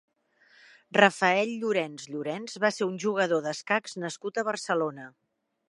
Rafael 0.97 1.51
Llorens 1.63 2.07
Llorens 2.15 2.57
va 2.65 2.73
ser 2.77 2.89
un 2.93 2.99
jugador 3.05 3.45
d'escacs 3.49 3.97
nascut 4.07 4.41
a 4.41 4.47
Barcelona. 4.53 5.11